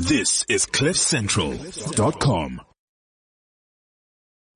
[0.00, 2.62] This is CliffCentral.com.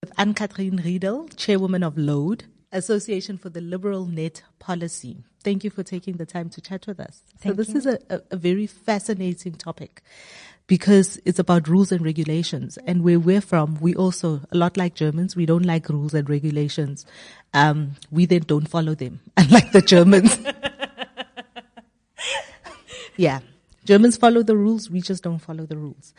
[0.00, 5.22] With Ann-Cathrin Riedel, Chairwoman of LOAD, Association for the Liberal Net Policy.
[5.42, 7.20] Thank you for taking the time to chat with us.
[7.40, 7.76] Thank so this you.
[7.76, 10.00] is a, a, a very fascinating topic
[10.66, 12.78] because it's about rules and regulations.
[12.86, 16.26] And where we're from, we also, a lot like Germans, we don't like rules and
[16.30, 17.04] regulations.
[17.52, 20.38] Um, we then don't follow them, unlike the Germans.
[23.18, 23.40] yeah.
[23.84, 26.14] Germans follow the rules, we just don't follow the rules.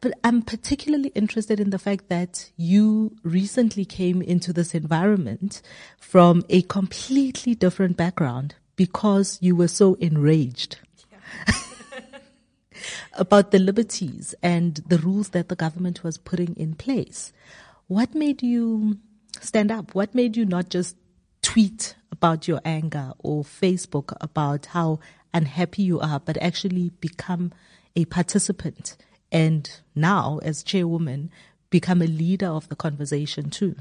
[0.00, 5.60] But I'm particularly interested in the fact that you recently came into this environment
[5.98, 10.78] from a completely different background because you were so enraged
[13.14, 17.32] about the liberties and the rules that the government was putting in place.
[17.88, 18.98] What made you
[19.40, 19.96] stand up?
[19.96, 20.94] What made you not just
[21.48, 25.00] tweet about your anger or Facebook about how
[25.32, 27.52] unhappy you are, but actually become
[27.96, 28.98] a participant
[29.32, 31.30] and now, as chairwoman,
[31.70, 33.76] become a leader of the conversation too?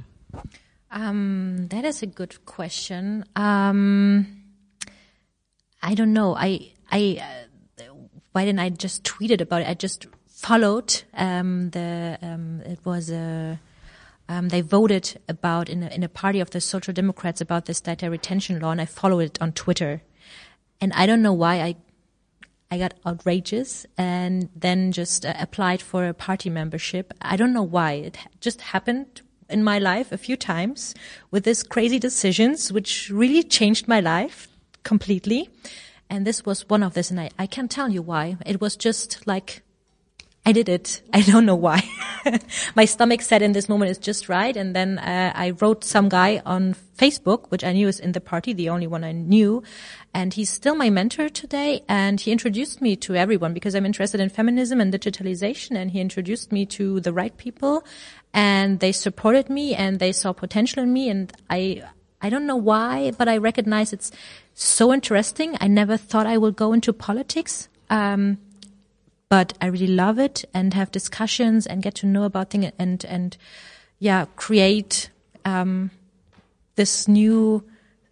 [0.91, 3.25] Um, that is a good question.
[3.35, 4.43] Um,
[5.81, 6.35] I don't know.
[6.35, 7.21] I, I,
[7.79, 7.83] uh,
[8.31, 9.67] why didn't I just tweet it about it?
[9.67, 13.59] I just followed, um, the, um, it was a,
[14.29, 17.81] um, they voted about in a, in a party of the Social Democrats about this
[17.81, 20.01] data retention law and I followed it on Twitter.
[20.81, 21.75] And I don't know why I
[22.69, 27.13] I got outrageous and then just uh, applied for a party membership.
[27.21, 27.93] I don't know why.
[27.93, 30.93] It just happened in my life a few times
[31.31, 34.49] with these crazy decisions, which really changed my life
[34.83, 35.49] completely.
[36.09, 38.37] And this was one of this, and I, I can't tell you why.
[38.45, 39.61] It was just like,
[40.47, 41.01] I did it.
[41.11, 41.83] I don't know why.
[42.75, 44.55] my stomach said in this moment is just right.
[44.55, 48.21] And then uh, I wrote some guy on Facebook, which I knew is in the
[48.21, 49.61] party, the only one I knew.
[50.13, 51.83] And he's still my mentor today.
[51.89, 55.75] And he introduced me to everyone because I'm interested in feminism and digitalization.
[55.75, 57.83] And he introduced me to the right people
[58.33, 61.09] and they supported me and they saw potential in me.
[61.09, 61.83] And I,
[62.21, 64.13] I don't know why, but I recognize it's
[64.53, 65.57] so interesting.
[65.59, 67.67] I never thought I would go into politics.
[67.89, 68.37] Um,
[69.29, 73.03] but I really love it and have discussions and get to know about things and,
[73.05, 73.37] and
[73.99, 75.09] yeah, create,
[75.45, 75.91] um,
[76.75, 77.63] this new,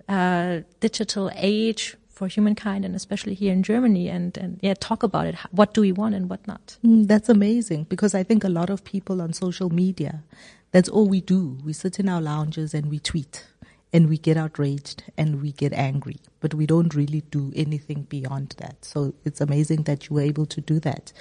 [0.09, 5.27] uh, digital age for humankind and especially here in Germany and, and yeah, talk about
[5.27, 5.35] it.
[5.51, 6.77] What do we want and what not?
[6.85, 10.23] Mm, that's amazing because I think a lot of people on social media,
[10.71, 11.57] that's all we do.
[11.63, 13.45] We sit in our lounges and we tweet
[13.95, 18.53] and we get outraged and we get angry, but we don't really do anything beyond
[18.57, 18.83] that.
[18.83, 21.13] So it's amazing that you were able to do that.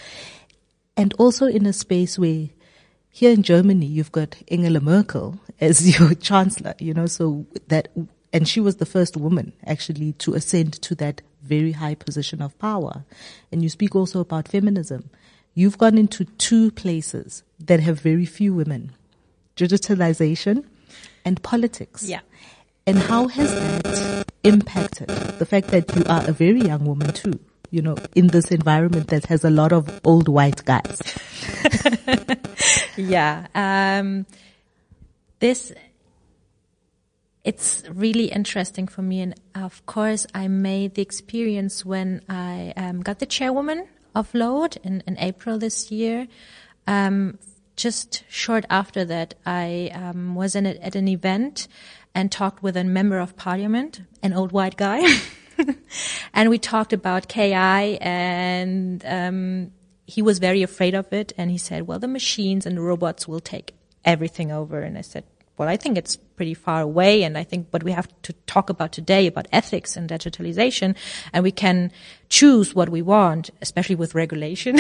[0.97, 2.49] And also in a space where
[3.11, 7.91] here in Germany, you've got Angela Merkel as your chancellor, you know, so that,
[8.33, 12.59] and she was the first woman actually to ascend to that very high position of
[12.59, 13.05] power.
[13.53, 15.11] And you speak also about feminism.
[15.55, 18.91] You've gone into two places that have very few women.
[19.55, 20.65] Digitalization
[21.25, 22.09] and politics.
[22.09, 22.21] Yeah.
[22.87, 27.41] And how has that impacted the fact that you are a very young woman too?
[27.71, 31.01] You know, in this environment that has a lot of old white guys.
[32.97, 33.47] yeah.
[33.55, 34.27] Um,
[35.41, 35.73] this,
[37.43, 39.23] it's really interesting for me.
[39.23, 44.77] And of course, I made the experience when I um, got the chairwoman of LOAD
[44.85, 46.29] in, in April this year.
[46.87, 47.39] Um,
[47.77, 51.67] just short after that, I um, was in a, at an event
[52.15, 55.03] and talked with a member of parliament, an old white guy.
[56.35, 59.73] and we talked about KI and um,
[60.07, 61.33] he was very afraid of it.
[61.37, 64.81] And he said, well, the machines and the robots will take everything over.
[64.81, 65.25] And I said,
[65.57, 67.23] well, I think it's pretty far away.
[67.23, 70.97] And I think what we have to talk about today about ethics and digitalization,
[71.33, 71.93] and we can
[72.29, 74.79] choose what we want, especially with regulation.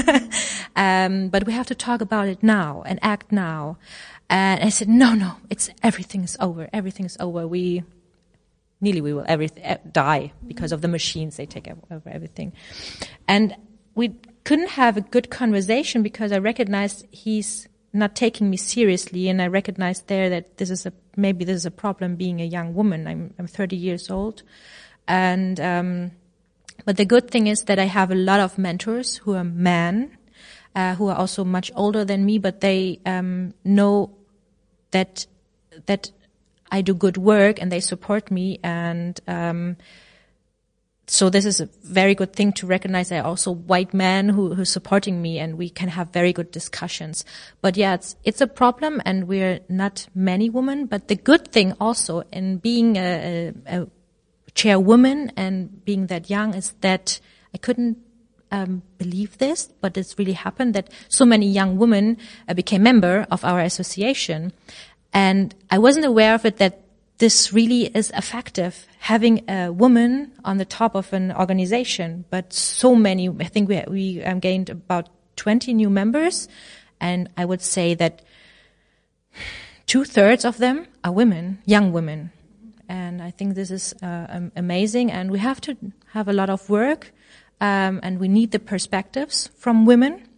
[0.76, 3.78] um, but we have to talk about it now and act now.
[4.28, 6.68] And I said, no, no, it's everything is over.
[6.72, 7.48] Everything is over.
[7.48, 7.82] We
[8.80, 11.36] nearly we will everything die because of the machines.
[11.36, 12.52] They take over everything.
[13.26, 13.56] And
[13.94, 19.40] we couldn't have a good conversation because I recognized he's not taking me seriously and
[19.40, 22.74] I recognized there that this is a maybe this is a problem being a young
[22.74, 23.06] woman.
[23.06, 24.42] I'm I'm 30 years old.
[25.08, 26.10] And um
[26.84, 30.15] but the good thing is that I have a lot of mentors who are men
[30.76, 34.10] uh, who are also much older than me, but they um, know
[34.90, 35.26] that
[35.86, 36.12] that
[36.70, 38.58] I do good work and they support me.
[38.62, 39.76] And um,
[41.06, 43.08] so this is a very good thing to recognize.
[43.08, 46.50] There are also white men who who's supporting me, and we can have very good
[46.50, 47.24] discussions.
[47.62, 50.86] But yeah, it's it's a problem, and we're not many women.
[50.86, 53.86] But the good thing also in being a, a, a
[54.52, 57.18] chairwoman and being that young is that
[57.54, 58.05] I couldn't
[58.56, 62.16] um, believe this, but it's really happened that so many young women
[62.48, 64.52] uh, became member of our association.
[65.12, 66.82] And I wasn't aware of it that
[67.18, 72.94] this really is effective having a woman on the top of an organization, but so
[72.94, 76.48] many, I think we, we um, gained about 20 new members.
[77.00, 78.22] And I would say that
[79.86, 82.32] two thirds of them are women, young women.
[82.88, 85.12] And I think this is uh, amazing.
[85.12, 85.76] And we have to
[86.12, 87.12] have a lot of work.
[87.60, 90.28] Um, and we need the perspectives from women.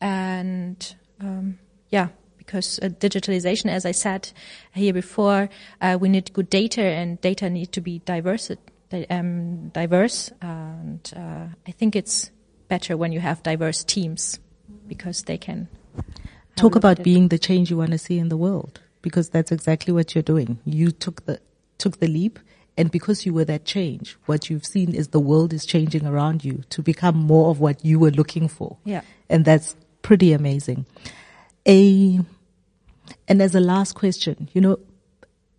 [0.00, 1.58] And um,
[1.90, 4.32] yeah, because uh, digitalization, as I said
[4.72, 5.48] here before,
[5.80, 8.50] uh, we need good data, and data need to be diverse.
[9.10, 12.30] Um, diverse, and uh, I think it's
[12.68, 14.40] better when you have diverse teams
[14.86, 15.68] because they can
[16.56, 19.92] talk about being the change you want to see in the world because that's exactly
[19.92, 20.58] what you're doing.
[20.64, 21.40] You took the
[21.76, 22.38] took the leap
[22.78, 26.44] and because you were that change, what you've seen is the world is changing around
[26.44, 28.76] you to become more of what you were looking for.
[28.84, 29.00] Yeah.
[29.28, 30.86] And that's pretty amazing.
[31.66, 32.20] A
[33.26, 34.78] and as a last question, you know,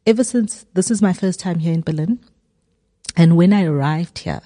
[0.08, 2.20] ever since this is my first time here in Berlin,
[3.18, 4.42] and when I arrived here,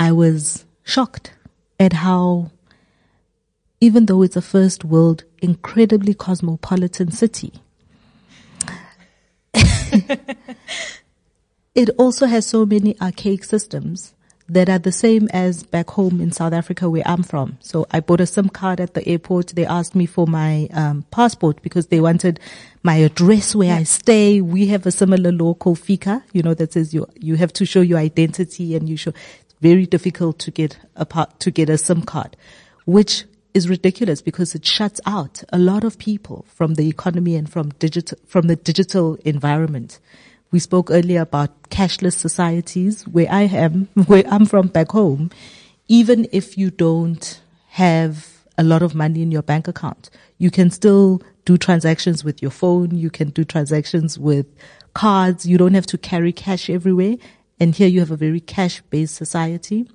[0.00, 1.34] I was shocked
[1.78, 2.52] at how,
[3.82, 7.52] even though it's a first world, incredibly cosmopolitan city,
[11.78, 14.12] it also has so many archaic systems
[14.48, 17.56] that are the same as back home in South Africa where I'm from.
[17.60, 19.48] So I bought a SIM card at the airport.
[19.48, 22.40] They asked me for my um, passport because they wanted
[22.82, 23.76] my address where yeah.
[23.76, 24.40] I stay.
[24.40, 27.64] We have a similar law called FICA, you know, that says you you have to
[27.64, 29.12] show your identity and you show.
[29.42, 32.36] It's very difficult to get a part, to get a SIM card,
[32.86, 37.48] which is ridiculous because it shuts out a lot of people from the economy and
[37.48, 40.00] from digital from the digital environment.
[40.50, 45.30] We spoke earlier about cashless societies where I am, where I'm from back home.
[45.88, 50.70] Even if you don't have a lot of money in your bank account, you can
[50.70, 52.96] still do transactions with your phone.
[52.96, 54.46] You can do transactions with
[54.94, 55.46] cards.
[55.46, 57.16] You don't have to carry cash everywhere.
[57.60, 59.88] And here you have a very cash based society.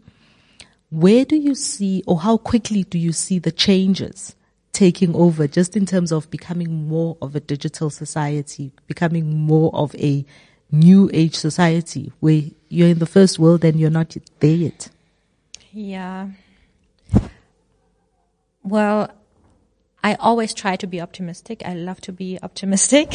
[0.89, 4.35] Where do you see or how quickly do you see the changes
[4.73, 9.95] taking over just in terms of becoming more of a digital society, becoming more of
[9.95, 10.25] a
[10.71, 14.89] new age society where you're in the first world and you're not there yet?
[15.71, 16.29] Yeah.
[18.63, 19.11] Well,
[20.03, 21.61] I always try to be optimistic.
[21.65, 23.13] I love to be optimistic.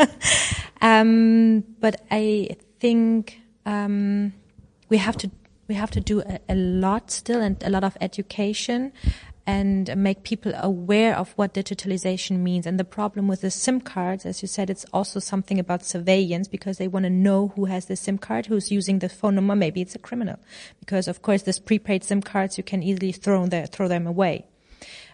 [0.80, 4.32] um, but I think um,
[4.88, 5.30] we have to
[5.68, 8.92] we have to do a, a, lot still and a lot of education
[9.46, 12.66] and make people aware of what digitalization means.
[12.66, 16.46] And the problem with the SIM cards, as you said, it's also something about surveillance
[16.46, 19.56] because they want to know who has the SIM card, who's using the phone number.
[19.56, 20.38] Maybe it's a criminal
[20.78, 24.46] because, of course, this prepaid SIM cards, you can easily throw, throw them away.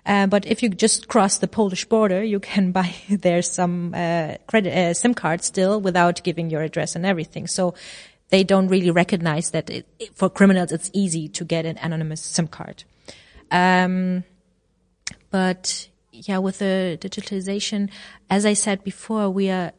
[0.04, 4.34] Uh, but if you just cross the Polish border, you can buy there some uh,
[4.46, 7.46] credit uh, SIM card still without giving your address and everything.
[7.46, 7.74] So
[8.30, 12.46] they don't really recognize that it, for criminals it's easy to get an anonymous SIM
[12.46, 12.84] card.
[13.50, 14.24] Um,
[15.30, 17.90] but yeah, with the digitalization,
[18.30, 19.72] as I said before, we are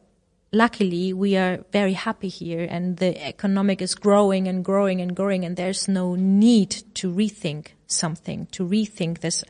[0.52, 5.44] luckily we are very happy here and the economic is growing and growing and growing
[5.44, 9.44] and there's no need to rethink something, to rethink this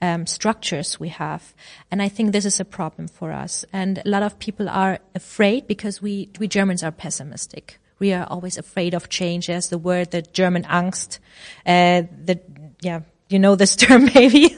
[0.00, 1.54] um, structures we have.
[1.90, 3.64] And I think this is a problem for us.
[3.72, 7.78] And a lot of people are afraid because we, we Germans are pessimistic.
[7.98, 9.48] We are always afraid of change.
[9.48, 11.18] As the word, the German angst,
[11.64, 12.40] uh, the,
[12.82, 14.56] yeah, you know this term maybe.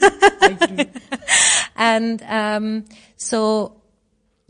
[1.75, 2.85] and um,
[3.17, 3.78] so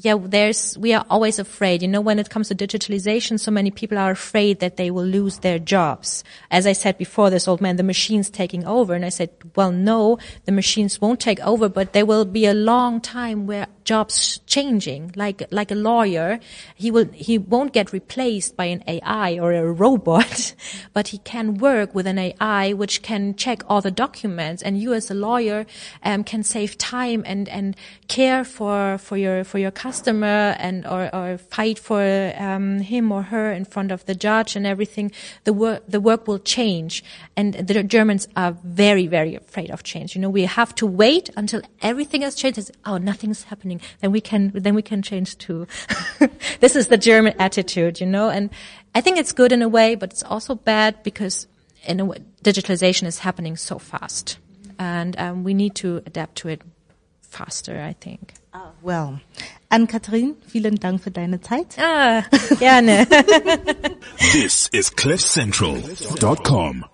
[0.01, 1.81] yeah, there's, we are always afraid.
[1.81, 5.03] You know, when it comes to digitalization, so many people are afraid that they will
[5.03, 6.23] lose their jobs.
[6.49, 8.93] As I said before, this old man, the machine's taking over.
[8.93, 12.53] And I said, well, no, the machines won't take over, but there will be a
[12.53, 16.39] long time where jobs changing, like, like a lawyer.
[16.75, 20.55] He will, he won't get replaced by an AI or a robot,
[20.93, 24.63] but he can work with an AI which can check all the documents.
[24.63, 25.65] And you as a lawyer,
[26.03, 27.75] um, can save time and, and
[28.07, 33.51] care for, for your, for your and, or, or fight for, um, him or her
[33.51, 35.12] in front of the judge and everything.
[35.43, 37.03] The work, the work will change.
[37.36, 40.15] And the Germans are very, very afraid of change.
[40.15, 42.72] You know, we have to wait until everything has changed.
[42.86, 45.67] oh, nothing's happening then we can then we can change too.
[46.60, 48.50] this is the German attitude, you know, and
[48.96, 51.48] I think it's good in a way, but it's also bad because
[51.86, 54.38] in a way, digitalization is happening so fast,
[54.77, 56.62] and um, we need to adapt to it
[57.29, 57.79] faster.
[57.79, 58.33] I think.
[58.51, 59.19] Ah, well,
[59.69, 61.77] Ann-Cathrin, vielen Dank für deine Zeit.
[61.77, 62.24] Ah,
[62.59, 63.05] gerne.
[64.33, 66.86] this is CliffCentral.com.